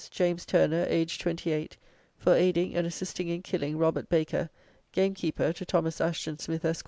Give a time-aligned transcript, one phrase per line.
[0.09, 1.77] James Turner, aged 28,
[2.17, 4.49] for aiding and assisting in killing Robert Baker,
[4.93, 6.79] gamekeeper to Thomas Asheton Smith, Esq.